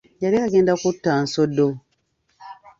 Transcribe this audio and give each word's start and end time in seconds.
Yali 0.23 0.37
agenda 0.45 0.73
kutta 0.81 1.11
Nsodo 1.23 1.67